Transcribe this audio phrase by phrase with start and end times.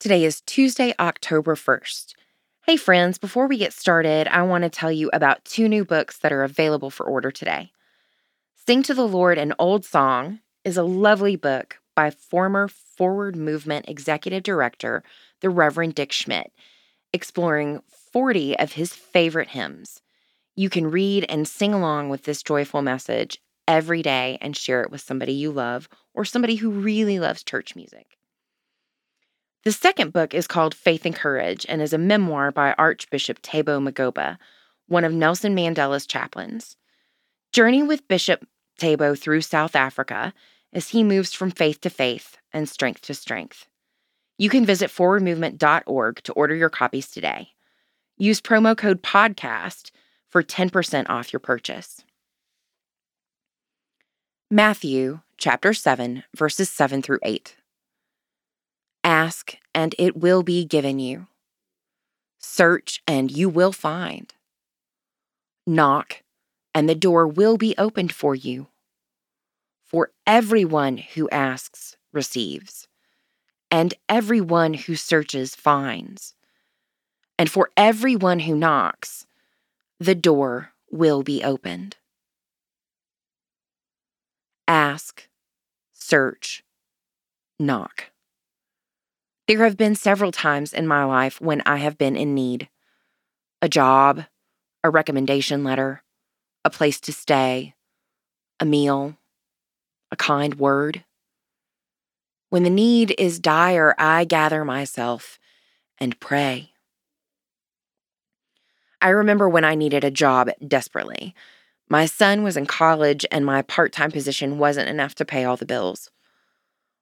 [0.00, 2.14] Today is Tuesday, October 1st.
[2.64, 6.16] Hey, friends, before we get started, I want to tell you about two new books
[6.20, 7.70] that are available for order today.
[8.66, 13.90] Sing to the Lord an Old Song is a lovely book by former Forward Movement
[13.90, 15.02] Executive Director,
[15.42, 16.50] the Reverend Dick Schmidt,
[17.12, 20.00] exploring 40 of his favorite hymns.
[20.56, 23.38] You can read and sing along with this joyful message
[23.68, 27.76] every day and share it with somebody you love or somebody who really loves church
[27.76, 28.16] music.
[29.62, 33.86] The second book is called Faith and Courage and is a memoir by Archbishop Thabo
[33.86, 34.38] Makgoba,
[34.88, 36.76] one of Nelson Mandela's chaplains.
[37.52, 38.46] Journey with Bishop
[38.80, 40.32] Tabo through South Africa
[40.72, 43.66] as he moves from faith to faith and strength to strength.
[44.38, 47.50] You can visit forwardmovement.org to order your copies today.
[48.16, 49.90] Use promo code PODCAST
[50.30, 52.02] for 10% off your purchase.
[54.50, 57.56] Matthew chapter 7 verses 7 through 8.
[59.20, 61.26] Ask, and it will be given you.
[62.38, 64.32] Search, and you will find.
[65.66, 66.22] Knock,
[66.74, 68.68] and the door will be opened for you.
[69.84, 72.88] For everyone who asks receives,
[73.70, 76.34] and everyone who searches finds.
[77.38, 79.26] And for everyone who knocks,
[79.98, 81.98] the door will be opened.
[84.66, 85.28] Ask,
[85.92, 86.64] search,
[87.58, 88.10] knock.
[89.50, 92.68] There have been several times in my life when I have been in need
[93.60, 94.26] a job,
[94.84, 96.04] a recommendation letter,
[96.64, 97.74] a place to stay,
[98.60, 99.16] a meal,
[100.12, 101.02] a kind word.
[102.50, 105.40] When the need is dire, I gather myself
[105.98, 106.70] and pray.
[109.02, 111.34] I remember when I needed a job desperately.
[111.88, 115.56] My son was in college, and my part time position wasn't enough to pay all
[115.56, 116.08] the bills.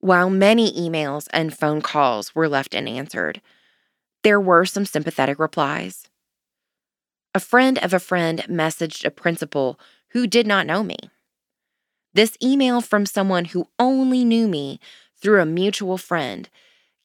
[0.00, 3.42] While many emails and phone calls were left unanswered,
[4.22, 6.08] there were some sympathetic replies.
[7.34, 10.96] A friend of a friend messaged a principal who did not know me.
[12.14, 14.80] This email from someone who only knew me
[15.20, 16.48] through a mutual friend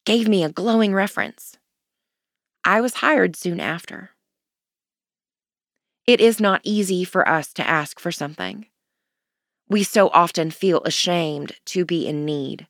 [0.06, 1.58] gave me a glowing reference.
[2.64, 4.10] I was hired soon after.
[6.06, 8.66] It is not easy for us to ask for something.
[9.68, 12.66] We so often feel ashamed to be in need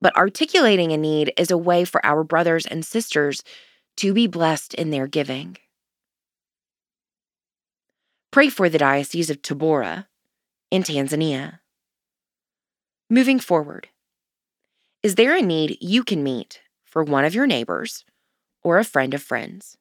[0.00, 3.42] but articulating a need is a way for our brothers and sisters
[3.96, 5.56] to be blessed in their giving.
[8.30, 10.06] Pray for the Diocese of Tabora
[10.70, 11.60] in Tanzania.
[13.08, 13.88] Moving forward,
[15.02, 18.04] is there a need you can meet for one of your neighbors
[18.62, 19.78] or a friend of friends?